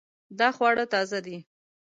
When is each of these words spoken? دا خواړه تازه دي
دا 0.39 0.47
خواړه 0.55 0.83
تازه 0.93 1.19
دي 1.25 1.37